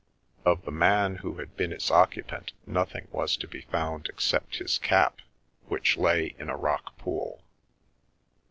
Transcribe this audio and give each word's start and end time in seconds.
Of 0.45 0.65
the 0.65 0.71
man 0.71 1.17
who 1.17 1.37
had 1.37 1.55
been 1.55 1.71
its 1.71 1.91
occupant 1.91 2.53
nothing 2.65 3.07
was 3.11 3.37
to 3.37 3.47
be 3.47 3.61
found 3.61 4.07
except 4.07 4.55
his 4.55 4.79
cap, 4.79 5.19
which 5.67 5.95
lay 5.95 6.33
in 6.39 6.49
a 6.49 6.57
rock 6.57 6.97
pool. 6.97 7.43